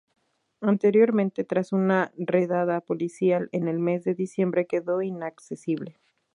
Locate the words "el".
3.67-3.77